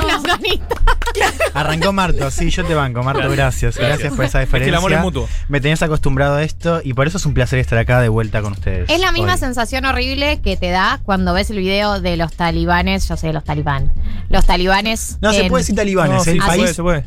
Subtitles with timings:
[1.55, 3.77] Arrancó Marto, sí, yo te banco, Marto, gracias.
[3.77, 4.69] Gracias, por esa Es que diferencia.
[4.71, 5.29] el amor es mutuo.
[5.49, 8.43] Me tenías acostumbrado a esto y por eso es un placer estar acá de vuelta
[8.43, 8.91] con ustedes.
[8.91, 9.39] Es la misma hoy.
[9.39, 13.45] sensación horrible que te da cuando ves el video de los talibanes, yo sé, los
[13.45, 13.93] talibán.
[14.29, 15.19] Los talibanes.
[15.21, 16.61] No, se puede decir talibanes, No, sí, el se país.
[16.61, 17.05] puede, se puede.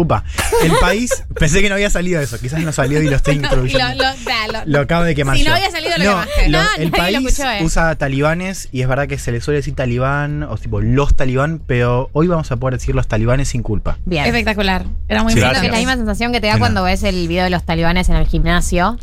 [0.00, 0.24] Upa,
[0.62, 3.94] el país, pensé que no había salido eso, quizás no salió y lo estoy introduciendo.
[3.96, 5.50] lo- da, lo- Lo acabo de quemar Si yo.
[5.50, 6.48] no había salido, lo no, quemaste.
[6.48, 7.58] lo- No, el país escuchó, eh.
[7.62, 11.60] usa talibanes y es verdad que se le suele decir talibán o tipo los talibán,
[11.66, 13.98] pero hoy vamos a poder decir los talibanes sin culpa.
[14.06, 14.24] Bien.
[14.24, 14.86] Espectacular.
[15.08, 17.44] Era muy Sí, que es la misma sensación que te da cuando ves el video
[17.44, 18.96] de los talibanes en el gimnasio,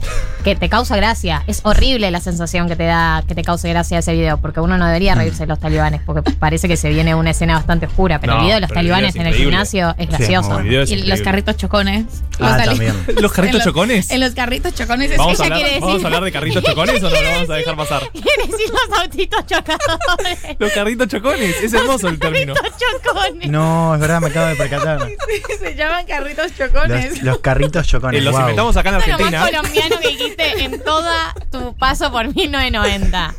[0.43, 1.43] que te causa gracia.
[1.45, 4.79] Es horrible la sensación que te da, que te cause gracia ese video, porque uno
[4.79, 8.19] no debería reírse de los talibanes, porque parece que se viene una escena bastante oscura,
[8.19, 10.57] pero No, el video de los talibanes es en el gimnasio es Sí, gracioso.
[10.59, 12.05] video es Y los carritos chocones.
[12.39, 12.93] Los Ah, también.
[13.21, 14.11] ¿Los carritos en los- chocones?
[14.11, 15.11] En los carritos chocones.
[15.11, 17.21] es- ¿Vamos a, Ella hablar, quiere ¿Vamos decir- a hablar de carritos chocones o no
[17.21, 18.11] lo vamos a dejar pasar?
[18.11, 20.37] Quiere decir los autitos chocadores.
[20.59, 22.53] Los carritos chocones, es hermoso el término.
[22.55, 23.49] chocones.
[23.49, 24.99] No, es verdad, me acabo de percatar.
[25.59, 27.15] Se llaman carritos chocones.
[27.17, 28.21] Los, los carritos chocones.
[28.21, 28.41] Eh, los wow.
[28.41, 29.45] inventamos acá en Lo más Argentina.
[29.45, 33.35] colombiano que dijiste en toda tu paso por 1990.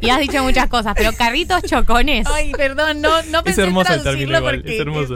[0.00, 2.26] Y has dicho muchas cosas, pero carritos chocones.
[2.32, 5.14] Ay, perdón, no, no pensé en hermoso el término igual, porque es hermoso.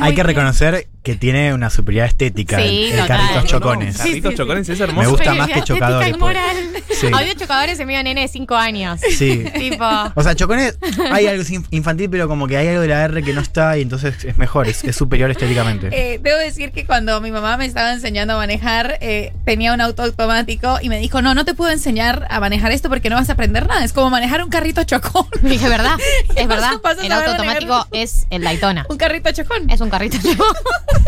[0.00, 3.96] Hay que reconocer que tiene una superioridad estética Sí, el, el carritos No, chocones.
[3.96, 5.10] Carritos Sí, sí, chocones es Me hermoso.
[5.10, 6.16] gusta más que chocadores.
[6.18, 6.56] moral.
[6.90, 7.08] Sí.
[7.12, 9.00] Audio chocadores se medio nene de 5 años.
[9.16, 9.44] Sí.
[9.58, 9.84] tipo.
[10.14, 10.78] O sea, chocones,
[11.10, 13.76] hay algo inf- infantil, pero como que hay algo de la R que no está
[13.78, 15.88] y entonces es mejor, es, es superior estéticamente.
[15.90, 19.80] Eh, debo decir que cuando mi mamá me estaba enseñando a manejar, eh, tenía un
[19.80, 23.16] auto automático y me dijo, no, no te puedo enseñar a manejar esto porque no
[23.16, 23.84] vas a aprender nada.
[23.84, 25.26] Es como manejar un carrito chocón.
[25.42, 25.96] Dije, ¿verdad?
[26.36, 26.74] Es verdad.
[27.02, 28.86] El auto automático es el Daytona.
[28.88, 29.68] un carrito chocón.
[29.68, 30.46] Es un carrito chocón.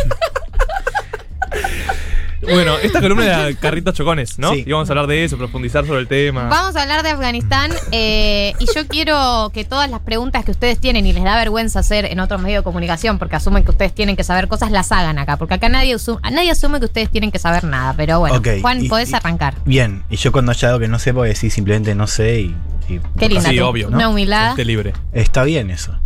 [2.43, 4.53] Bueno, esta columna era carritos chocones, ¿no?
[4.53, 4.65] Sí.
[4.67, 6.45] Y vamos a hablar de eso, profundizar sobre el tema.
[6.49, 10.79] Vamos a hablar de Afganistán eh, y yo quiero que todas las preguntas que ustedes
[10.79, 13.95] tienen y les da vergüenza hacer en otros medios de comunicación porque asumen que ustedes
[13.95, 15.39] tienen que saber cosas, las hagan acá.
[15.39, 17.95] Porque acá nadie, asu- nadie asume que ustedes tienen que saber nada.
[17.97, 19.55] Pero bueno, Juan, y- podés y- arrancar.
[19.65, 22.55] Bien, y yo cuando haya algo que no sé, puedo decir simplemente no sé y.
[22.89, 24.11] y- Qué linda Sí, obvio, Una ¿no?
[24.11, 24.51] humildad.
[24.51, 24.93] Esté libre.
[25.13, 25.99] Está bien eso.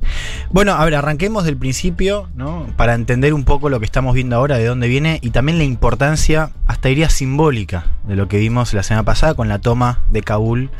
[0.50, 2.66] Bueno, a ver, arranquemos del principio, ¿no?
[2.76, 5.64] Para entender un poco lo que estamos viendo ahora, de dónde viene y también la
[5.64, 10.22] importancia, hasta diría simbólica, de lo que vimos la semana pasada con la toma de
[10.22, 10.70] Kabul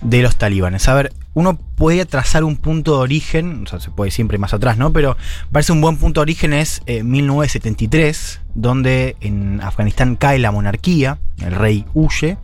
[0.00, 0.88] de los talibanes.
[0.88, 4.52] A ver, uno puede trazar un punto de origen, o sea, se puede siempre más
[4.54, 4.92] atrás, ¿no?
[4.92, 5.16] Pero
[5.50, 11.18] parece un buen punto de origen es eh, 1973, donde en Afganistán cae la monarquía,
[11.38, 12.36] el rey huye.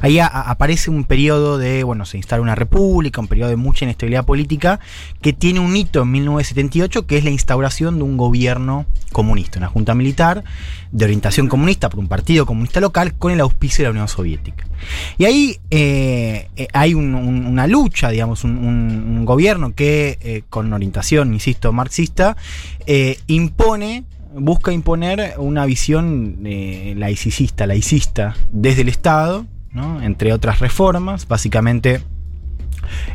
[0.00, 4.24] Ahí aparece un periodo de, bueno, se instala una república, un periodo de mucha inestabilidad
[4.24, 4.78] política,
[5.20, 9.68] que tiene un hito en 1978, que es la instauración de un gobierno comunista, una
[9.68, 10.44] junta militar
[10.92, 14.66] de orientación comunista por un partido comunista local con el auspicio de la Unión Soviética.
[15.18, 20.18] Y ahí eh, eh, hay un- un- una lucha, digamos, un, un- un gobierno que
[20.20, 22.36] eh, con orientación, insisto, marxista,
[22.86, 24.04] eh, impone,
[24.34, 30.02] busca imponer una visión eh, laicista, laicista desde el Estado, ¿no?
[30.02, 32.02] entre otras reformas, básicamente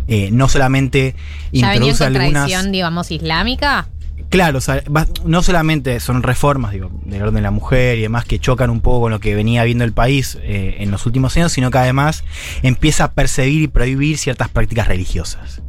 [0.08, 1.16] eh, no solamente
[1.52, 2.72] ¿Ya venía en introduce algunas...
[2.72, 3.88] digamos, islámica?
[4.30, 4.60] Claro,
[5.26, 8.82] no solamente son reformas digo, del orden de la mujer y demás que chocan un
[8.82, 11.78] poco con lo que venía viendo el país eh, en los últimos años, sino que
[11.78, 12.24] además
[12.62, 15.62] empieza a perseguir y prohibir ciertas prácticas religiosas.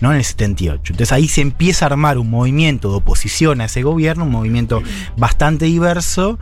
[0.00, 0.10] ¿no?
[0.12, 0.94] En el 78.
[0.94, 4.82] Entonces ahí se empieza a armar un movimiento de oposición a ese gobierno, un movimiento
[5.16, 6.38] bastante diverso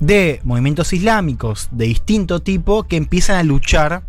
[0.00, 4.02] de movimientos islámicos de distinto tipo que empiezan a luchar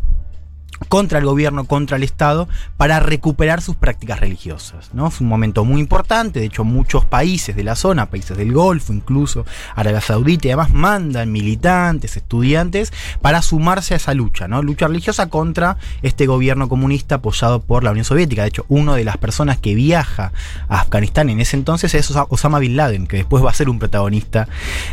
[0.88, 4.90] contra el gobierno, contra el Estado, para recuperar sus prácticas religiosas.
[4.92, 5.08] ¿no?
[5.08, 8.92] Es un momento muy importante, de hecho muchos países de la zona, países del Golfo,
[8.92, 9.44] incluso
[9.74, 14.62] Arabia Saudita y además mandan militantes, estudiantes, para sumarse a esa lucha, ¿no?
[14.62, 18.42] lucha religiosa contra este gobierno comunista apoyado por la Unión Soviética.
[18.42, 20.32] De hecho, una de las personas que viaja
[20.68, 23.68] a Afganistán en ese entonces es Osa- Osama Bin Laden, que después va a ser
[23.68, 24.46] un protagonista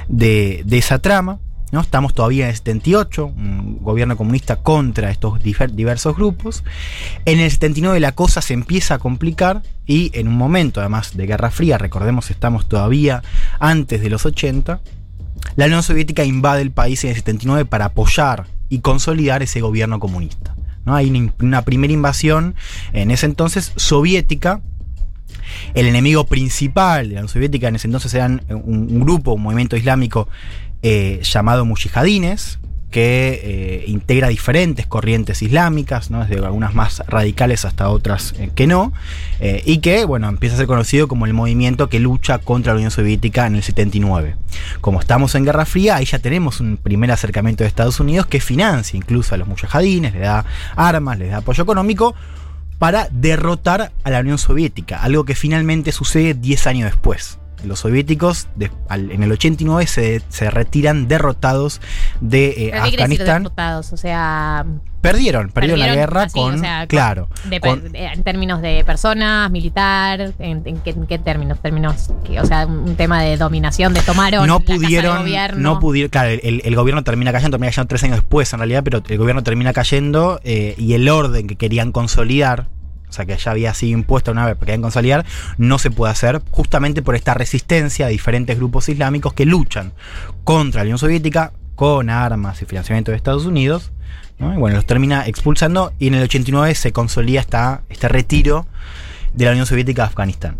[0.07, 1.39] de, de esa trama.
[1.73, 1.81] ¿No?
[1.81, 6.63] Estamos todavía en el 78, un gobierno comunista contra estos diversos grupos.
[7.25, 11.25] En el 79 la cosa se empieza a complicar y en un momento además de
[11.25, 13.23] Guerra Fría, recordemos estamos todavía
[13.59, 14.81] antes de los 80,
[15.55, 19.99] la Unión Soviética invade el país en el 79 para apoyar y consolidar ese gobierno
[19.99, 20.55] comunista.
[20.85, 20.93] ¿no?
[20.95, 21.09] Hay
[21.39, 22.53] una, primera invasión
[22.93, 24.61] en ese entonces soviética
[25.73, 29.41] El enemigo principal de la Unión Soviética en ese entonces eran un, un grupo, un
[29.41, 30.29] movimiento islámico
[30.85, 32.59] eh, llamado mujahidines,
[32.91, 36.25] que eh, integra diferentes corrientes islámicas, ¿no?
[36.25, 38.91] desde algunas más radicales hasta otras eh, que no,
[39.65, 42.91] y que bueno, empieza a ser conocido como el movimiento que lucha contra la Unión
[42.91, 44.35] Soviética en el 79.
[44.81, 48.41] Como estamos en Guerra Fría, ahí ya tenemos un primer acercamiento de Estados Unidos que
[48.41, 50.45] financia incluso a los mujahidines, le da
[50.75, 52.13] armas, les da apoyo económico
[52.77, 58.47] para derrotar a la Unión Soviética, algo que finalmente sucede 10 años después los soviéticos
[58.55, 61.81] de, al, en el 89 se, se retiran derrotados
[62.21, 63.43] de eh, ¿Pero qué quiere decir Afganistán.
[63.43, 63.93] derrotados?
[63.93, 64.65] O sea,
[65.01, 66.55] Perdieron, perdieron la guerra así, con.
[66.55, 67.27] o sea, claro.
[67.49, 71.59] de- con- de- en términos de personas, militar, ¿en, en qué, en qué términos?
[71.61, 75.59] términos que- o sea, un tema de dominación, de tomaron no la casa pudieron, gobierno.
[75.59, 78.81] no pudieron, claro, el, el gobierno termina cayendo, termina cayendo tres años después en realidad,
[78.85, 82.69] pero el gobierno termina cayendo eh, y el orden que querían consolidar,
[83.13, 85.23] o sea que ya había sido impuesto una vez, pero querían consolidar,
[85.59, 89.93] no se puede hacer justamente por esta resistencia de diferentes grupos islámicos que luchan
[90.43, 93.91] contra la Unión Soviética con armas y financiamiento de Estados Unidos.
[94.39, 98.65] Y bueno, los termina expulsando y en el 89 se consolida esta, este retiro
[99.33, 100.57] de la Unión Soviética de Afganistán.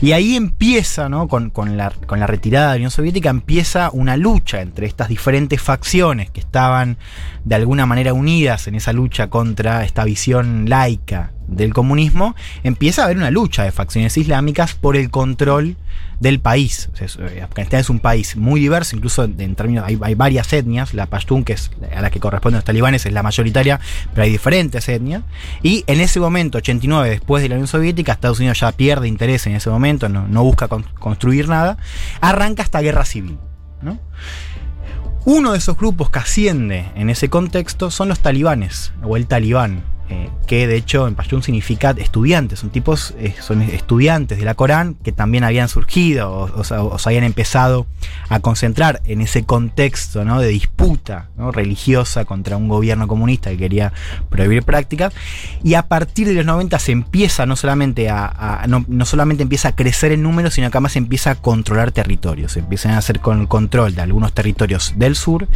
[0.00, 1.28] Y ahí empieza, ¿no?
[1.28, 5.08] con, con la, con la retirada de la Unión Soviética, empieza una lucha entre estas
[5.08, 6.98] diferentes facciones que estaban
[7.44, 12.34] de alguna manera unidas en esa lucha contra esta visión laica del comunismo,
[12.64, 15.76] empieza a haber una lucha de facciones islámicas por el control
[16.20, 16.88] del país.
[16.98, 21.06] Eh, Afganistán es un país muy diverso, incluso en, términos, hay, hay varias etnias, la
[21.06, 23.80] Pashtun, que es a la que corresponden los talibanes, es la mayoritaria,
[24.12, 25.22] pero hay diferentes etnias.
[25.62, 29.46] Y en ese momento, 89, después de la Unión Soviética, Estados Unidos ya pierde interés
[29.46, 31.76] en ese momento, no, busca con- construir nada,
[32.20, 33.38] arranca esta guerra civil.
[33.82, 33.98] ¿no?
[35.26, 39.82] Uno de esos grupos que asciende en ese contexto son los talibanes, o el talibán,
[40.08, 44.54] eh, que de hecho en Pashtun significa estudiantes, son tipos, eh, son estudiantes de la
[44.54, 47.86] Corán que también habían surgido o, o se habían empezado
[48.28, 50.40] a concentrar en ese contexto ¿no?
[50.40, 51.52] de disputa ¿no?
[51.52, 53.92] religiosa contra un gobierno comunista que quería
[54.28, 55.12] prohibir prácticas.
[55.62, 59.68] Y a partir de los 90 se empieza no solamente a, no, no solamente empieza
[59.68, 62.52] a crecer en números, sino que además se empieza a controlar territorios.
[62.52, 65.48] Se empiezan a hacer con el control de algunos territorios del sur.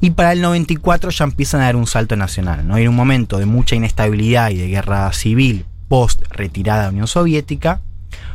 [0.00, 2.66] Y para el 94 ya empiezan a dar un salto nacional.
[2.66, 2.76] ¿no?
[2.76, 7.06] En un momento de mucha inestabilidad y de guerra civil post retirada de la Unión
[7.06, 7.80] Soviética,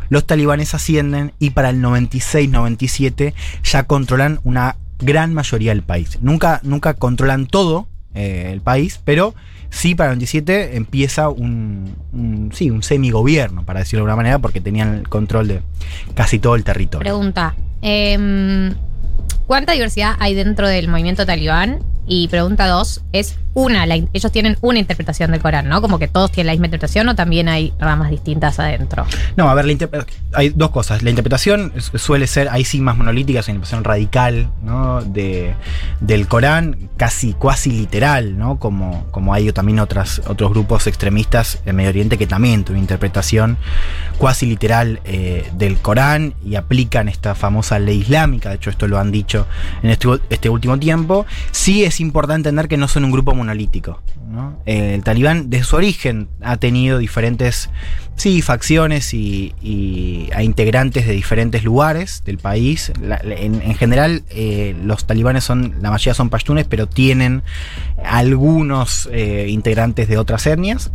[0.10, 3.34] los talibanes ascienden y para el 96-97
[3.64, 6.20] ya controlan una gran mayoría del país.
[6.22, 9.34] Nunca, nunca controlan todo eh, el país, pero
[9.70, 11.96] sí para el 97 empieza un,
[12.54, 15.62] sí, un semigobierno, para decirlo de alguna manera, porque tenían el control de
[16.14, 17.04] casi todo el territorio.
[17.04, 18.74] Pregunta, em,
[19.48, 21.80] ¿cuánta diversidad hay dentro del movimiento talibán?
[22.07, 25.81] Y pregunta dos, es una, la ellos tienen una interpretación del Corán, ¿no?
[25.81, 29.06] Como que todos tienen la misma interpretación o también hay ramas distintas adentro.
[29.36, 29.74] No, a ver, la
[30.33, 31.03] hay dos cosas.
[31.03, 35.01] La interpretación su- suele ser, ahí sí más monolítica, es una interpretación radical, ¿no?
[35.01, 35.53] De,
[36.00, 38.57] del Corán, casi, cuasi literal, ¿no?
[38.57, 43.57] Como, como hay también otras, otros grupos extremistas en Medio Oriente que también tienen interpretación
[44.18, 48.50] cuasi literal eh, del Corán y aplican esta famosa ley islámica.
[48.50, 49.45] De hecho, esto lo han dicho
[49.83, 51.25] en este, este último tiempo.
[51.51, 54.02] Sí es importante entender que no son un grupo monolítico.
[54.30, 54.58] ¿no?
[54.66, 57.70] Eh, el talibán, desde su origen, ha tenido diferentes
[58.16, 62.92] sí, facciones y, a integrantes de diferentes lugares del país.
[63.24, 67.42] En, en general, eh, los talibanes son, la mayoría son pashtunes, pero tienen
[68.06, 70.92] algunos eh, integrantes de otras etnias.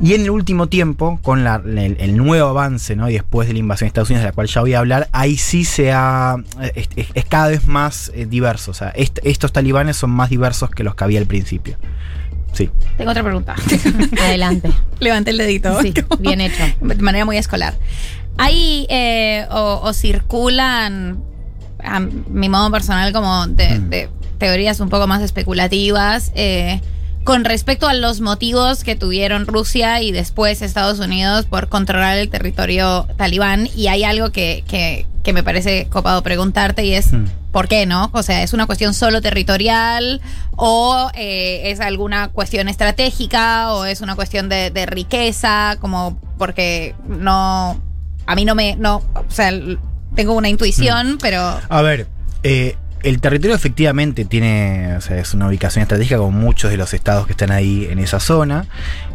[0.00, 3.88] Y en el último tiempo, con el, nuevo avance, y después de la invasión de
[3.88, 6.36] Estados Unidos, de la cual ya voy a hablar, ahí sí se ha.
[6.74, 6.88] es,
[7.28, 8.70] cada vez más eh, diverso.
[8.70, 11.76] O sea, est- estos talibanes son más diversos que los que había al principio.
[12.52, 12.70] Sí.
[12.98, 13.54] Tengo otra pregunta.
[14.22, 14.70] Adelante.
[15.00, 15.80] Levanté el dedito.
[15.80, 16.62] Sí, bien hecho.
[16.80, 17.74] De manera muy escolar.
[18.38, 21.22] Hay eh, o, o circulan,
[21.82, 23.90] a mi modo personal, como de, Mm.
[23.90, 26.80] de teorías un poco más especulativas eh,
[27.24, 32.28] con respecto a los motivos que tuvieron Rusia y después Estados Unidos por controlar el
[32.28, 33.68] territorio talibán.
[33.76, 37.12] Y hay algo que, que, que me parece copado preguntarte y es...
[37.12, 37.24] Mm.
[37.52, 38.10] ¿Por qué no?
[38.14, 40.20] O sea, ¿es una cuestión solo territorial
[40.56, 45.76] o eh, es alguna cuestión estratégica o es una cuestión de, de riqueza?
[45.80, 47.80] Como porque no,
[48.26, 49.50] a mí no me, no, o sea,
[50.14, 52.06] tengo una intuición, pero A ver,
[52.42, 56.94] eh, el territorio efectivamente tiene, o sea, es una ubicación estratégica como muchos de los
[56.94, 58.66] estados que están ahí en esa zona.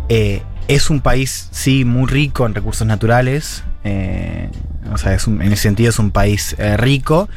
[0.09, 3.63] Eh, es un país, sí, muy rico en recursos naturales.
[3.83, 4.49] eh,
[4.93, 7.29] o sea, es un- en ese sentido es un país eh, rico.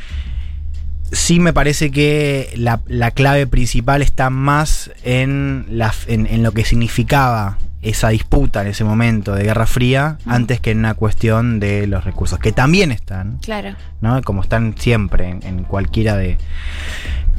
[1.12, 6.52] Sí me parece que la, la clave principal está más en, la, en, en lo
[6.52, 11.61] que significaba esa disputa en ese momento de Guerra Fría antes que en una cuestión
[11.61, 13.75] de los recursos, que también están, Claro.
[14.02, 14.21] ¿no?
[14.23, 16.37] Como están siempre en, en cualquiera de,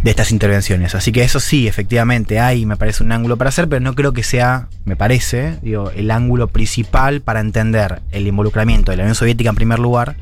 [0.03, 0.95] de estas intervenciones.
[0.95, 4.13] Así que eso sí, efectivamente, hay, me parece, un ángulo para hacer, pero no creo
[4.13, 9.15] que sea, me parece, digo, el ángulo principal para entender el involucramiento de la Unión
[9.15, 10.15] Soviética en primer lugar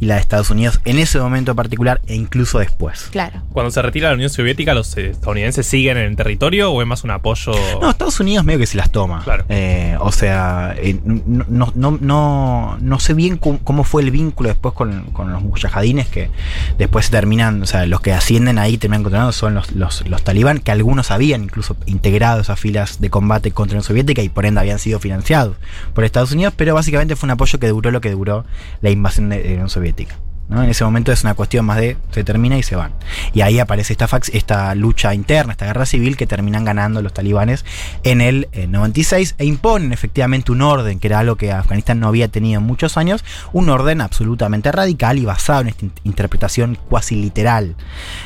[0.00, 3.08] y la de Estados Unidos en ese momento particular e incluso después.
[3.10, 3.42] Claro.
[3.52, 7.04] Cuando se retira la Unión Soviética, ¿los estadounidenses siguen en el territorio o es más
[7.04, 7.52] un apoyo?
[7.80, 9.22] No, Estados Unidos medio que se las toma.
[9.24, 9.44] Claro.
[9.48, 14.10] Eh, o sea, eh, no, no, no, no, no sé bien cómo, cómo fue el
[14.10, 16.30] vínculo después con, con los mujahidines que
[16.78, 20.22] después se terminan, o sea, los que ascienden ahí terminan controlando son los, los, los
[20.22, 24.28] talibán, que algunos habían incluso integrado esas filas de combate contra la Unión Soviética y
[24.28, 25.56] por ende habían sido financiados
[25.94, 28.44] por Estados Unidos, pero básicamente fue un apoyo que duró lo que duró
[28.80, 30.16] la invasión de, de la Unión Soviética.
[30.48, 30.62] ¿No?
[30.62, 32.92] En ese momento es una cuestión más de se termina y se van.
[33.32, 37.12] Y ahí aparece esta, fax, esta lucha interna, esta guerra civil que terminan ganando los
[37.14, 37.64] talibanes
[38.02, 42.08] en el eh, 96 e imponen efectivamente un orden, que era algo que Afganistán no
[42.08, 46.78] había tenido en muchos años, un orden absolutamente radical y basado en esta in- interpretación
[46.88, 47.74] cuasi literal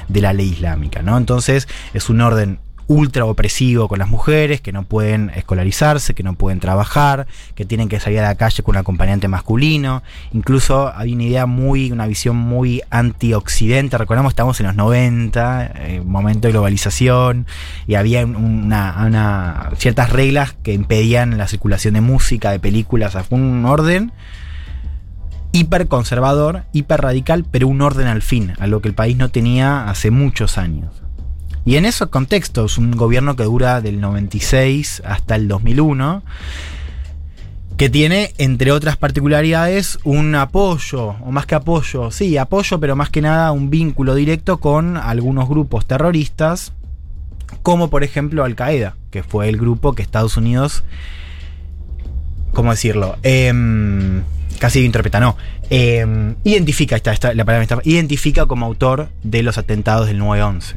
[0.09, 1.03] de la ley islámica.
[1.03, 1.17] ¿no?
[1.17, 2.59] Entonces es un orden
[2.89, 7.89] ultra opresivo con las mujeres, que no pueden escolarizarse, que no pueden trabajar, que tienen
[7.89, 10.03] que salir a la calle con un acompañante masculino.
[10.33, 13.99] Incluso había una idea muy, una visión muy anti-occidente.
[13.99, 17.47] Recordamos, estamos en los 90, eh, momento de globalización,
[17.87, 23.11] y había un- una, ciertas reglas que impedían la circulación de música, de películas.
[23.11, 24.13] O sea, fue un orden
[25.53, 29.29] hiper conservador, hiper radical, pero un orden al fin, a lo que el país no
[29.31, 31.03] tenía hace muchos años.
[31.69, 36.23] Y en esos contextos, un gobierno que dura del 96 hasta el 2001,
[37.77, 43.11] que tiene, entre otras particularidades, un apoyo, o más que apoyo, sí, apoyo, pero más
[43.11, 46.73] que nada un vínculo directo con algunos grupos terroristas,
[47.63, 50.85] como por ejemplo Al Qaeda, que fue el grupo que Estados Unidos,
[52.55, 53.19] ¿cómo decirlo?
[53.23, 54.23] Em,
[54.59, 55.37] casi interpreta, no.
[55.69, 60.77] Em, identifica, esta- la palabra esta- identifica como autor de los atentados del 9-11.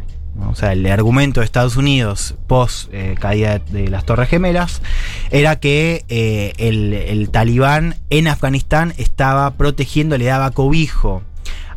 [0.50, 4.82] O sea, el argumento de Estados Unidos post eh, caída de las Torres Gemelas
[5.30, 11.22] era que eh, el, el talibán en Afganistán estaba protegiendo, le daba cobijo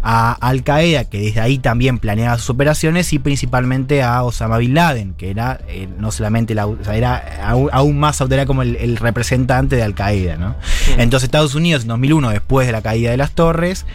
[0.07, 4.75] a Al Qaeda, que desde ahí también planeaba sus operaciones, y principalmente a Osama Bin
[4.75, 8.61] Laden, que era eh, no solamente la, o sea, era aún, aún más era como
[8.63, 10.57] el, el representante de Al Qaeda, ¿no?
[10.99, 13.87] Entonces Estados Unidos en 2001, después de la caída de las torres,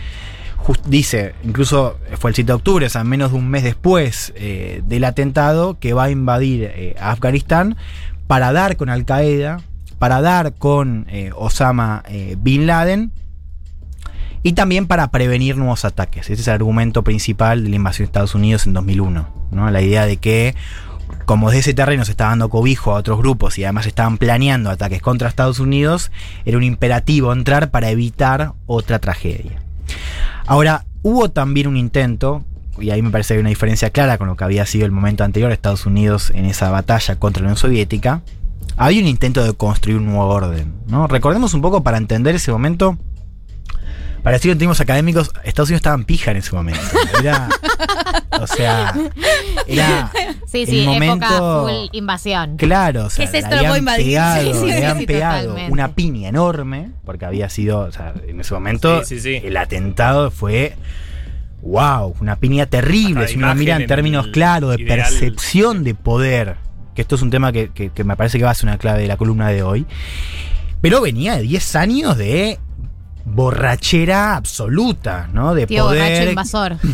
[0.85, 4.81] dice, incluso fue el 7 de octubre, o sea, menos de un mes después eh,
[4.85, 7.77] del atentado, que va a invadir eh, Afganistán
[8.27, 9.61] para dar con Al Qaeda,
[9.97, 12.03] para dar con eh, Osama
[12.37, 13.11] Bin Laden
[14.43, 16.29] y también para prevenir nuevos ataques.
[16.29, 19.27] Ese es el argumento principal de la invasión de Estados Unidos en 2001.
[19.51, 19.71] ¿no?
[19.71, 20.55] La idea de que,
[21.25, 24.69] como de ese terreno se estaba dando cobijo a otros grupos y además estaban planeando
[24.69, 26.11] ataques contra Estados Unidos,
[26.45, 29.61] era un imperativo entrar para evitar otra tragedia.
[30.49, 32.43] Ahora, hubo también un intento,
[32.79, 34.91] y ahí me parece que hay una diferencia clara con lo que había sido el
[34.91, 38.23] momento anterior Estados Unidos en esa batalla contra la Unión Soviética,
[38.75, 40.73] había un intento de construir un nuevo orden.
[40.87, 41.05] ¿no?
[41.05, 42.97] Recordemos un poco para entender ese momento.
[44.23, 46.81] Para decirlo en términos académicos, Estados Unidos estaba en pija en ese momento.
[47.19, 47.47] Era.
[48.39, 48.93] o sea.
[49.67, 50.11] Era.
[50.45, 52.57] Sí, el sí, momento- época full invasión.
[52.57, 53.55] Claro, o sea, ¿Qué es esto?
[53.55, 54.05] Lo habían invadir.
[54.07, 55.71] pegado, Sí, sí, habían sí, pegado totalmente.
[55.71, 59.41] una piña enorme, porque había sido, o sea, en ese momento Sí, sí, sí.
[59.47, 60.75] el atentado fue
[61.61, 64.99] wow, una piña terrible, si uno mira en términos el claros de ideal.
[64.99, 66.55] percepción de poder,
[66.95, 68.77] que esto es un tema que, que- que me parece que va a ser una
[68.77, 69.85] clave de la columna de hoy,
[70.81, 72.59] pero venía de 10 años de
[73.33, 75.53] borrachera absoluta, ¿no?
[75.53, 76.77] De Tío borracho poder invasor.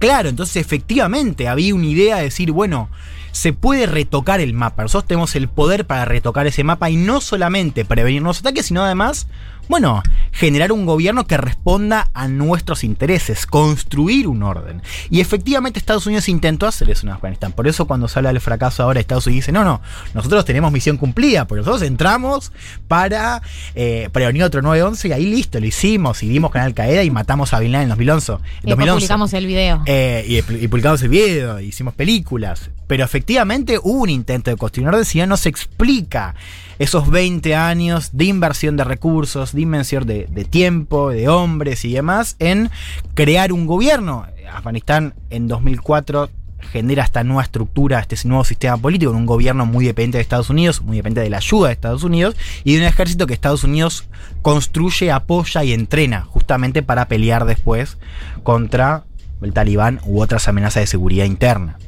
[0.00, 2.88] Claro, entonces efectivamente había una idea de decir, bueno,
[3.32, 4.82] se puede retocar el mapa.
[4.82, 8.84] Nosotros tenemos el poder para retocar ese mapa y no solamente prevenir nuevos ataques, sino
[8.84, 9.26] además,
[9.68, 14.82] bueno, generar un gobierno que responda a nuestros intereses, construir un orden.
[15.10, 17.52] Y efectivamente Estados Unidos intentó hacer eso en Afganistán.
[17.52, 19.80] Por eso cuando se habla del fracaso ahora, Estados Unidos dice, no, no,
[20.14, 22.52] nosotros tenemos misión cumplida, porque nosotros entramos
[22.88, 23.42] para
[23.74, 27.10] eh, prevenir otro 9-11 y ahí listo, lo hicimos y dimos con Al Qaeda y
[27.10, 28.32] matamos a Bin Laden en 2011.
[28.32, 28.94] Y después 2011.
[28.94, 29.82] publicamos el video.
[29.86, 32.70] Eh, y, y publicamos el video, hicimos películas.
[32.88, 36.34] Pero efectivamente hubo un intento de construir un orden, si no, se explica
[36.80, 41.92] esos 20 años de inversión de recursos, de inversión de, de tiempo, de hombres y
[41.92, 42.70] demás, en
[43.14, 44.26] crear un gobierno.
[44.52, 46.30] Afganistán en 2004
[46.60, 50.50] genera esta nueva estructura, este nuevo sistema político, en un gobierno muy dependiente de Estados
[50.50, 53.64] Unidos, muy dependiente de la ayuda de Estados Unidos, y de un ejército que Estados
[53.64, 54.08] Unidos
[54.42, 57.98] construye, apoya y entrena, justamente para pelear después
[58.42, 59.04] contra
[59.40, 61.78] el talibán u otras amenazas de seguridad interna.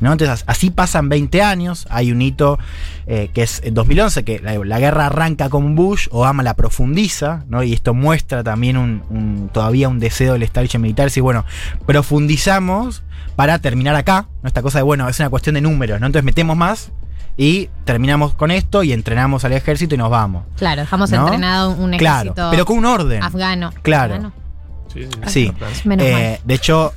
[0.00, 0.12] ¿No?
[0.12, 1.86] Entonces, así pasan 20 años.
[1.90, 2.58] Hay un hito
[3.06, 7.44] eh, que es en 2011, que la, la guerra arranca con Bush, Obama la profundiza,
[7.48, 7.62] ¿no?
[7.62, 11.06] Y esto muestra también un, un- todavía un deseo del establishment militar.
[11.06, 11.44] Decir, bueno,
[11.86, 13.02] profundizamos
[13.36, 14.26] para terminar acá.
[14.42, 14.46] ¿no?
[14.48, 16.06] Esta cosa de, bueno, es una cuestión de números, ¿no?
[16.06, 16.90] Entonces metemos más
[17.36, 20.44] y terminamos con esto y entrenamos al ejército y nos vamos.
[20.56, 21.24] Claro, dejamos ¿no?
[21.24, 23.22] entrenado un Claro, ejército pero con un orden.
[23.22, 23.72] afgano.
[23.82, 24.14] Claro.
[24.14, 24.32] Afgano.
[24.92, 25.52] Sí, Sí.
[25.84, 26.46] Menos Eh, mal.
[26.46, 26.92] de hecho,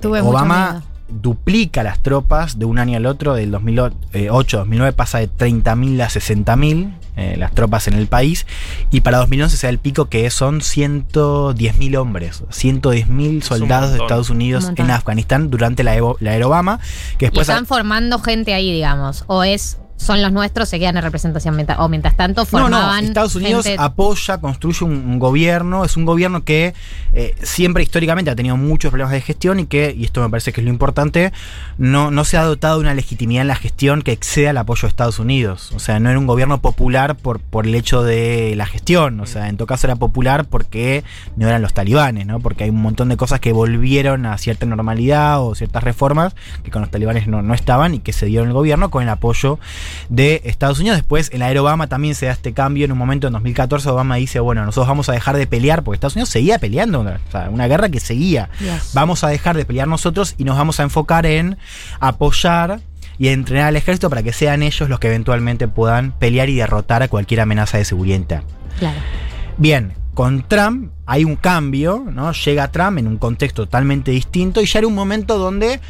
[0.00, 0.82] Tuve Obama miedo.
[1.08, 6.08] Duplica las tropas de un año al otro, del 2008 2009 pasa de 30.000 a
[6.08, 8.46] 60.000 eh, las tropas en el país,
[8.92, 13.98] y para 2011 se da el pico que son 110.000 hombres, 110.000 un soldados de.
[13.98, 16.78] Estados Unidos en Afganistán durante la, Evo- la era Obama,
[17.18, 19.24] que Y están formando gente ahí, digamos.
[19.26, 21.54] O es son los nuestros, se quedan en representación.
[21.54, 23.02] mientras- o mientras tanto No, formaban.
[23.02, 26.72] no, Estados Unidos gente- apoya, construye un, un gobierno, es un gobierno que
[27.12, 30.52] eh, siempre históricamente ha tenido muchos problemas de gestión y que, y esto me parece
[30.52, 31.32] que es lo importante,
[31.78, 34.82] no, no se ha dotado de una legitimidad en la gestión que exceda el apoyo
[34.82, 35.72] de Estados Unidos.
[35.74, 39.26] O sea, no era un gobierno popular por, por el hecho de la gestión, o
[39.26, 41.02] sea, en todo caso era popular porque
[41.36, 42.40] no eran los talibanes, ¿no?
[42.40, 46.70] Porque hay un montón de cosas que volvieron a cierta normalidad o ciertas reformas que
[46.70, 49.58] con los talibanes no, no estaban y que se dieron el gobierno con el apoyo
[50.08, 50.98] de Estados Unidos.
[50.98, 52.84] Después, en la era Obama también se da este cambio.
[52.84, 55.96] En un momento, en 2014, Obama dice, bueno, nosotros vamos a dejar de pelear, porque
[55.96, 58.48] Estados Unidos seguía peleando, o sea, una guerra que seguía.
[58.60, 58.90] Yes.
[58.94, 61.58] Vamos a dejar de pelear nosotros y nos vamos a enfocar en
[62.00, 62.80] apoyar
[63.18, 67.02] y entrenar al ejército para que sean ellos los que eventualmente puedan pelear y derrotar
[67.02, 68.48] a cualquier amenaza de seguridad interna.
[68.78, 68.98] Claro.
[69.56, 72.32] Bien, con Trump hay un cambio, ¿no?
[72.32, 75.80] Llega Trump en un contexto totalmente distinto y ya era un momento donde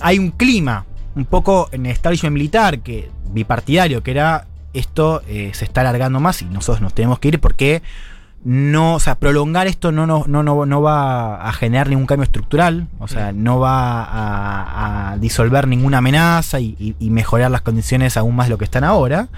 [0.00, 5.50] hay un clima un poco en el establishment militar que bipartidario que era esto eh,
[5.54, 7.82] se está alargando más y nosotros nos tenemos que ir porque
[8.42, 12.24] no, o sea, prolongar esto no, no, no, no, no va a generar ningún cambio
[12.24, 17.60] estructural, o sea, no va a, a disolver ninguna amenaza y, y- y mejorar las
[17.60, 19.28] condiciones aún más de lo que están ahora.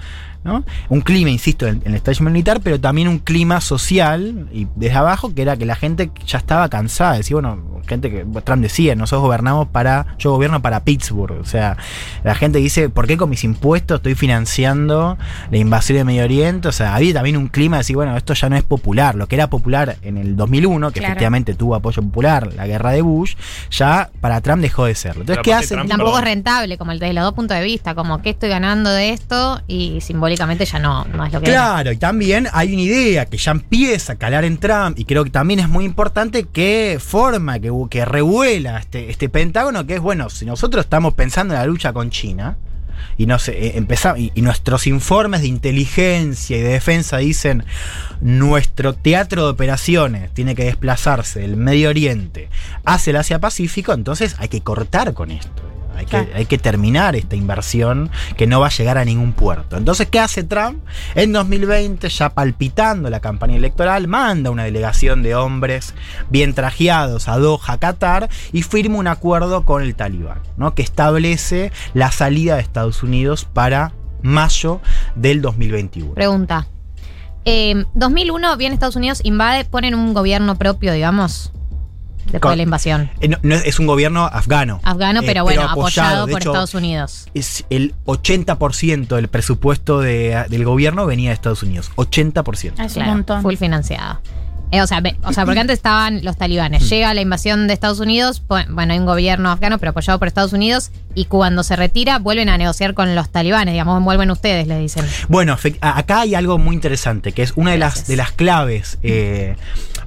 [0.43, 0.63] ¿No?
[0.89, 4.95] Un clima, insisto, en, en el establishment militar, pero también un clima social y desde
[4.97, 7.13] abajo que era que la gente ya estaba cansada.
[7.17, 11.39] Decía, bueno, gente que Trump decía, nosotros gobernamos para, yo gobierno para Pittsburgh.
[11.41, 11.77] O sea,
[12.23, 15.17] la gente dice, ¿por qué con mis impuestos estoy financiando
[15.51, 16.67] la invasión de Medio Oriente?
[16.67, 19.15] O sea, había también un clima de decir, bueno, esto ya no es popular.
[19.15, 21.11] Lo que era popular en el 2001, que Claro.
[21.13, 23.35] efectivamente tuvo apoyo popular, la guerra de Bush,
[23.71, 25.21] ya para Trump dejó de serlo.
[25.21, 25.67] Entonces, Pero ¿qué?
[25.67, 28.49] Trump- Tampoco es rentable, como el de los dos puntos de vista, como que estoy
[28.49, 31.47] ganando de esto y simbólicamente ya no, es lo que.
[31.47, 35.23] Claro, y también hay una idea que ya empieza a calar en Trump y creo
[35.23, 40.01] que también es muy importante que forma, que, que revuela este, este Pentágono, que es,
[40.01, 42.57] bueno, si nosotros estamos pensando en la lucha con China,
[43.17, 47.63] y eh, empezamos, y, y nuestros informes de inteligencia y de defensa dicen
[48.21, 52.49] nuestro teatro de operaciones tiene que desplazarse del Medio Oriente
[52.85, 55.72] hacia el Asia Pacífico, entonces hay que cortar con esto.
[56.03, 59.77] Hay que, hay que terminar esta inversión que no va a llegar a ningún puerto.
[59.77, 60.83] Entonces, ¿qué hace Trump?
[61.15, 65.93] En 2020, ya palpitando la campaña electoral, manda una delegación de hombres
[66.29, 70.75] bien trajeados a Doha, Qatar, y firma un acuerdo con el talibán, ¿no?
[70.75, 74.81] que establece la salida de Estados Unidos para mayo
[75.15, 76.13] del 2021.
[76.13, 76.67] Pregunta.
[77.45, 81.51] Eh, 2001 viene Estados Unidos, invade, ponen un gobierno propio, digamos,
[82.25, 83.11] después Con- de la invasión.
[83.21, 84.79] Eh, no- no, es un gobierno afgano.
[84.83, 87.27] Afgano, Eh, pero bueno, apoyado, por hecho, Estados Unidos.
[87.33, 91.91] Es el 80% del presupuesto de- del gobierno venía de Estados Unidos.
[91.95, 92.81] 80%.
[92.83, 93.41] Es Claro, un montón.
[93.41, 94.19] Full financiado.
[94.71, 96.39] Eh, o, sea, ve- o sea, porque antes estaban los Mm.
[96.39, 96.89] talibanes.
[96.89, 100.51] Llega la invasión de Estados Unidos, bueno, hay un gobierno afgano, pero apoyado por Estados
[100.51, 104.79] Unidos, y cuando se retira, vuelven a negociar con los talibanes, digamos, vuelven ustedes, les
[104.79, 105.05] dicen.
[105.29, 109.57] Bueno, acá hay algo muy interesante, que es una de las, de las claves eh,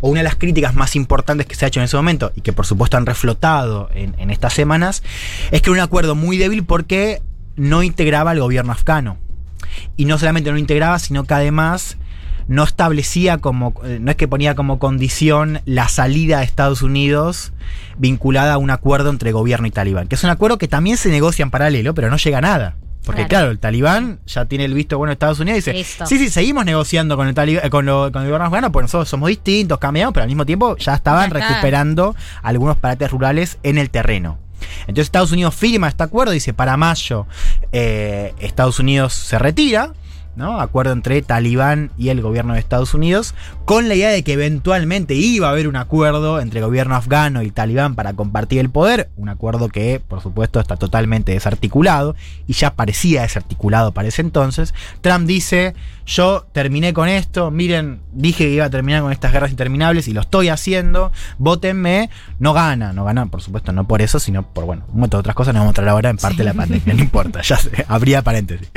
[0.01, 2.41] o una de las críticas más importantes que se ha hecho en ese momento y
[2.41, 5.03] que por supuesto han reflotado en, estas semanas,
[5.51, 7.23] es que era un acuerdo muy débil porque
[7.57, 9.19] no integraba al gobierno afgano.
[9.97, 11.97] Y no solamente no integraba, sino que además
[12.49, 17.53] no establecía como, eh, no es que ponía como condición la salida de Estados Unidos
[17.99, 21.11] vinculada a un acuerdo entre gobierno y talibán, que es un acuerdo que también se
[21.11, 22.77] negocia en paralelo, pero no llega a nada.
[23.07, 23.29] Porque Claro.
[23.29, 26.05] claro, el talibán ya tiene el visto bueno de Estados Unidos y dice, Listo.
[26.07, 28.85] sí, sí, seguimos negociando con el, talib- eh, con, lo- con el gobierno afgano, porque
[28.85, 33.79] nosotros somos distintos, cambiamos, pero al mismo tiempo ya estaban recuperando algunos parates rurales en
[33.79, 34.39] el terreno.
[34.81, 37.27] Entonces Estados Unidos firma este acuerdo, dice, para mayo
[37.73, 39.93] eh, Estados Unidos se retira
[40.37, 40.61] ¿no?
[40.61, 45.15] Acuerdo entre Talibán y el gobierno de Estados Unidos, con la idea de que eventualmente
[45.15, 49.11] iba a haber un acuerdo entre el gobierno afgano y Talibán para compartir el poder,
[49.17, 52.15] un acuerdo que, por supuesto, está totalmente desarticulado
[52.47, 54.75] y ya parecía desarticulado para ese entonces.
[55.01, 55.75] Trump dice,
[56.07, 60.13] yo terminé con esto, miren, dije que iba a terminar con estas guerras interminables y
[60.13, 64.65] lo estoy haciendo, votenme, no gana, no gana, por supuesto, no por eso, sino por,
[64.65, 66.55] bueno, un montón de otras cosas, nos vamos a mostrar ahora en parte de la
[66.55, 68.71] pandemia, no importa, ya sé, habría paréntesis.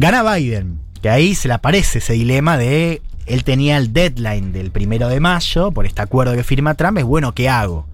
[0.00, 4.70] Gana Biden, que ahí se le aparece ese dilema de él tenía el deadline del
[4.70, 7.86] primero de mayo por este acuerdo que firma Trump, es bueno, ¿qué hago?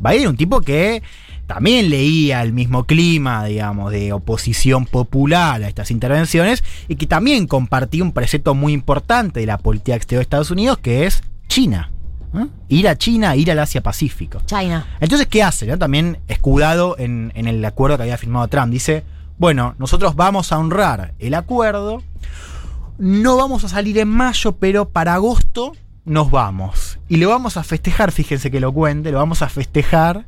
[0.00, 1.04] Biden un tipo que
[1.46, 7.46] también leía el mismo clima, digamos, de oposición popular a estas intervenciones y que también
[7.46, 11.92] compartía un precepto muy importante de la política exterior de Estados Unidos, que es China.
[12.34, 12.46] ¿eh?
[12.68, 14.40] Ir a China, ir al Asia-Pacífico.
[14.46, 14.84] China.
[15.00, 15.66] Entonces, ¿qué hace?
[15.66, 15.78] no?
[15.78, 18.72] También escudado en, en el acuerdo que había firmado Trump.
[18.72, 19.04] Dice,
[19.42, 22.00] bueno, nosotros vamos a honrar el acuerdo,
[22.96, 25.72] no vamos a salir en mayo, pero para agosto
[26.04, 27.00] nos vamos.
[27.08, 30.26] Y lo vamos a festejar, fíjense que lo cuente, lo vamos a festejar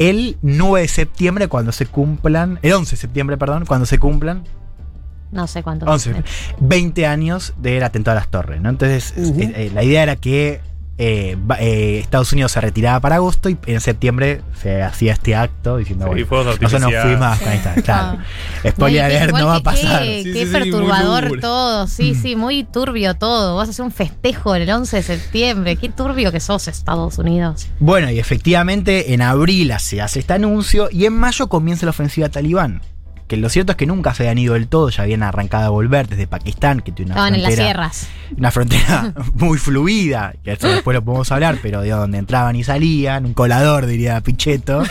[0.00, 4.42] el 9 de septiembre cuando se cumplan, el 11 de septiembre, perdón, cuando se cumplan
[5.30, 5.86] No sé cuánto.
[5.86, 6.24] 11,
[6.58, 8.68] 20 años del atentado a las torres, ¿no?
[8.68, 10.60] Entonces, eh, eh, la idea era que
[11.02, 15.78] eh, eh, Estados Unidos se retiraba para agosto y en septiembre se hacía este acto
[15.78, 18.18] diciendo, Sí, bueno, nosotros nos fuimos a Afganistán, claro.
[18.68, 20.02] Spoiler alert, no va a pasar.
[20.02, 21.86] Qué, Sí, qué sí, perturbador todo.
[21.86, 23.56] Sí, sí, muy turbio todo.
[23.56, 25.76] Vas a hacer un festejo el 11 de septiembre.
[25.76, 27.68] Qué turbio que sos, Estados Unidos.
[27.78, 32.28] Bueno, y efectivamente en abril se hace este anuncio y en mayo comienza la ofensiva
[32.28, 32.82] talibán.
[33.30, 35.68] Que lo cierto es que nunca se habían ido del todo, ya habían arrancado a
[35.68, 38.08] volver desde Pakistán, que tiene una Estaban en las frontera- sierras.
[38.36, 42.64] una frontera muy fluida, que eso después lo podemos hablar, pero de donde entraban y
[42.64, 44.82] salían, un colador diría Pichetto,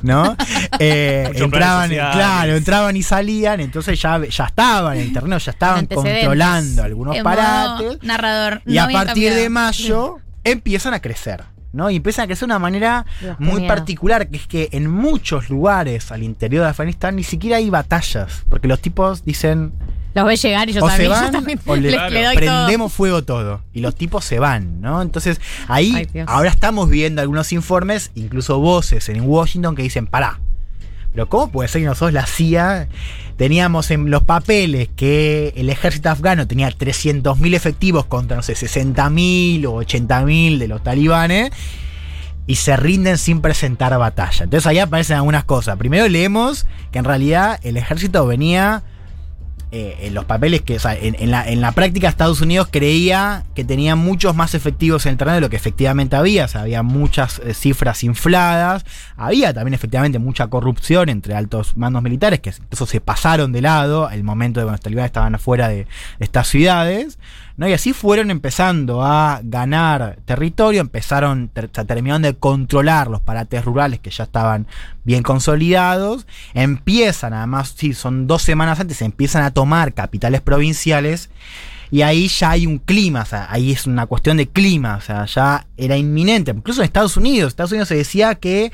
[0.00, 0.34] ¿no?
[0.78, 5.84] Eh, entraban, claro, entraban y salían, entonces ya, ya estaban en el terreno, ya estaban
[5.86, 7.98] controlando algunos parates.
[8.02, 8.62] narrador.
[8.66, 11.44] Y no a partir de mayo empiezan a crecer.
[11.72, 11.90] ¿No?
[11.90, 15.50] Y empiezan a crecer de una manera Dios, muy particular, que es que en muchos
[15.50, 19.72] lugares al interior de Afganistán ni siquiera hay batallas, porque los tipos dicen,
[20.14, 22.10] Los ves llegar y yo o también, se yo van también o le, les- Claro.
[22.14, 23.62] le doy prendemos fuego todo.
[23.72, 25.00] Y los tipos se van, ¿no?
[25.00, 30.38] Entonces ahí Ay, ahora estamos viendo algunos informes, incluso voces en Washington que dicen, pará.
[31.12, 32.88] Pero ¿cómo puede ser que nosotros la CIA
[33.36, 39.66] teníamos en los papeles que el ejército afgano tenía 300.000 efectivos contra, no sé, 60.000
[39.66, 41.50] o 80.000 de los talibanes?
[42.46, 44.44] y se rinden sin presentar batalla.
[44.44, 45.76] Entonces ahí aparecen algunas cosas.
[45.76, 48.82] Primero leemos que en realidad el ejército venía
[49.74, 52.68] eh, en los papeles que, o sea, en, en la, en la práctica Estados Unidos
[52.70, 56.44] creía que tenía muchos más efectivos en el terreno de lo que efectivamente había.
[56.44, 58.84] O sea, había muchas eh, cifras infladas.
[59.16, 64.10] Había también efectivamente mucha corrupción entre altos mandos militares que incluso se pasaron de lado
[64.10, 65.86] el momento de cuando los talibanes estaban afuera de
[66.18, 67.18] estas ciudades.
[67.56, 67.68] ¿No?
[67.68, 74.00] Y así fueron empezando a ganar territorio, empezaron, ter- terminaron de controlar los parates rurales
[74.00, 74.66] que ya estaban
[75.04, 81.30] bien consolidados, empiezan, además, sí, son dos semanas antes, empiezan a tomar capitales provinciales
[81.90, 85.66] y ahí ya hay un clima, ahí es una cuestión de clima, o sea, ya
[85.76, 88.72] era inminente, incluso en Estados Unidos, Estados Unidos se decía que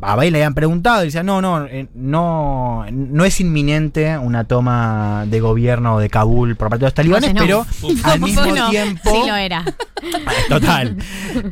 [0.00, 4.44] a Biden le habían preguntado y decía, no, no, eh, no, no es inminente una
[4.44, 7.40] toma de gobierno de Kabul por parte de los talibanes, no.
[7.40, 7.66] pero
[8.04, 9.10] al mismo tiempo...
[9.10, 9.64] Sí lo era.
[10.48, 10.96] Total.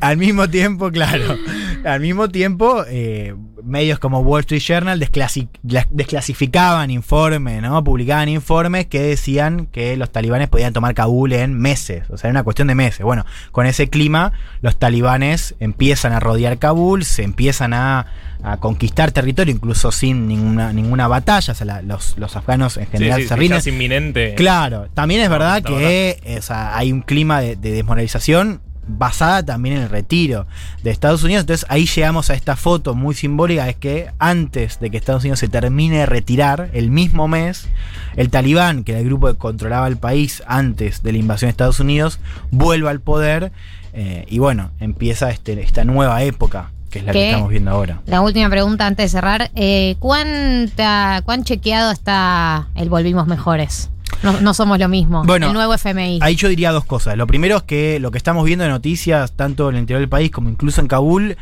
[0.00, 1.36] al mismo tiempo, claro.
[1.84, 3.34] Al mismo tiempo, eh,
[3.68, 7.82] medios como Wall Street Journal desclasi- la- desclasificaban informes, ¿no?
[7.84, 12.04] Publicaban informes que decían que los talibanes podían tomar Kabul en meses.
[12.10, 13.02] O sea, era una cuestión de meses.
[13.02, 18.06] Bueno, con ese clima, los talibanes empiezan a rodear Kabul, se empiezan a,
[18.42, 21.52] a conquistar territorio, incluso sin ninguna, ninguna batalla.
[21.52, 23.56] O sea, la- los, los afganos en general sí, se sí, rinden.
[23.56, 24.34] ya es inminente.
[24.34, 29.44] Claro, también es verdad que eh, o sea, hay un clima de, de desmoralización basada
[29.44, 30.46] también en el retiro
[30.82, 31.42] de Estados Unidos.
[31.42, 35.38] Entonces ahí llegamos a esta foto muy simbólica, es que antes de que Estados Unidos
[35.38, 37.68] se termine de retirar, el mismo mes,
[38.16, 41.50] el talibán, que era el grupo que controlaba el país antes de la invasión de
[41.50, 42.20] Estados Unidos,
[42.50, 43.52] vuelve al poder
[43.92, 48.00] eh, y bueno, empieza este, esta nueva época, que es la que estamos viendo ahora.
[48.06, 49.50] La última pregunta antes de cerrar.
[49.54, 53.90] Eh, ¿cuánta, ¿Cuán chequeado está el Volvimos Mejores?
[54.22, 55.24] No, no somos lo mismo.
[55.24, 56.18] Bueno, el nuevo FMI.
[56.22, 57.16] Ahí yo diría dos cosas.
[57.16, 60.08] Lo primero es que lo que estamos viendo de noticias, tanto en el interior del
[60.08, 61.36] país como incluso en Kabul,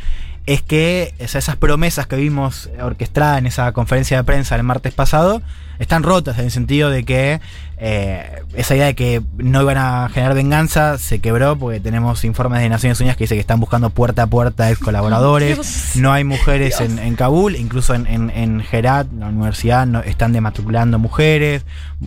[0.47, 5.43] es que esas promesas que vimos orquestadas en esa conferencia de prensa el martes pasado
[5.79, 7.41] están rotas en el sentido de que
[7.79, 12.63] eh, esa idea de que no iban a generar venganza se quebró porque tenemos informes
[12.63, 15.95] de Naciones Unidas que dice que están buscando puerta a puerta ex colaboradores.
[15.97, 20.33] No hay mujeres en, en Kabul, incluso en, en, en Herat, la universidad, no, están
[20.33, 21.65] dematriculando mujeres.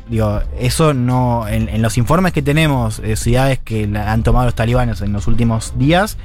[0.09, 1.47] Digo, eso no.
[1.47, 5.11] En, en los informes que tenemos de ciudades que la han tomado los talibanes en
[5.11, 6.17] los últimos días,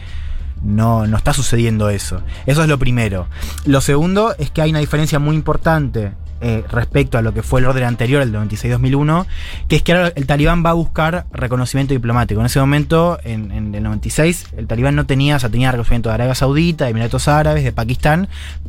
[0.63, 2.23] no, no está sucediendo eso.
[2.47, 3.27] Eso es lo primero.
[3.65, 7.61] Lo segundo es que hay una diferencia muy importante eh, respecto a lo que fue
[7.61, 9.27] el orden anterior, el 96-2001,
[9.69, 12.41] que es que ahora el talibán va a buscar reconocimiento diplomático.
[12.41, 16.15] En ese momento, en, en el 96, el talibán no tenía, o tenía reconocimiento de
[16.15, 18.29] Arabia Saudita, de Emiratos Árabes, de Pakistán,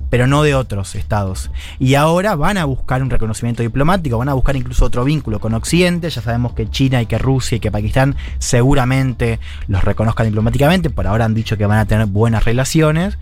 [0.09, 1.51] pero no de otros estados.
[1.79, 5.53] Y ahora van a buscar un reconocimiento diplomático, van a buscar incluso otro vínculo con
[5.53, 6.09] Occidente.
[6.09, 10.89] Ya sabemos que China y que Rusia y que Pakistán seguramente los reconozcan diplomáticamente.
[10.89, 13.17] Por ahora han dicho que van a tener buenas relaciones.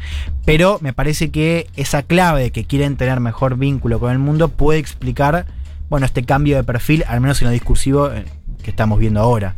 [0.45, 4.32] Pero me parece que esa clave de que quieren tener mejor vínculo con el mundo
[4.49, 5.45] puede explicar,
[5.89, 8.25] bueno, este cambio de perfil, al menos en lo discursivo eh,
[8.63, 9.55] que estamos viendo ahora.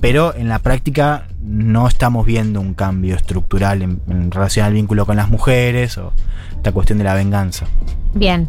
[0.00, 5.04] Pero en la práctica no estamos viendo un cambio estructural en, en relación al vínculo
[5.04, 6.12] con las mujeres o
[6.56, 7.66] esta cuestión de la venganza.
[8.14, 8.48] Bien.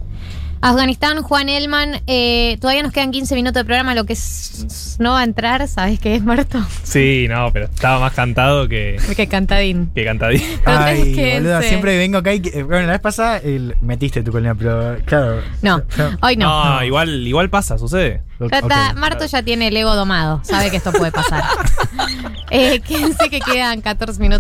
[0.64, 5.14] Afganistán, Juan Elman, eh, todavía nos quedan 15 minutos de programa, lo que es- no
[5.14, 6.60] va a entrar, ¿sabes qué es, Marto?
[6.84, 9.90] Sí, no, pero estaba más cantado que, Porque cantadín.
[9.96, 10.42] que cantadín.
[10.66, 11.34] Ay, Quédense.
[11.40, 12.42] boluda, siempre vengo acá y.
[12.42, 15.42] que- Bueno, la vez pasada el- metiste tu colina, pero claro.
[15.64, 15.82] No,
[16.22, 16.76] hoy no.
[16.76, 18.22] No, igual, igual pasa, sucede.
[18.96, 21.44] Marto ya tiene el ego domado, sabe que esto puede pasar.
[22.52, 24.40] eh, quédense que quedan 14 minutos.